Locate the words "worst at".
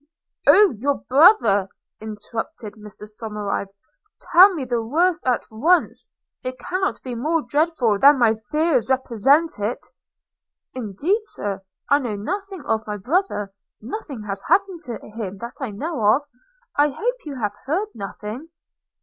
4.83-5.43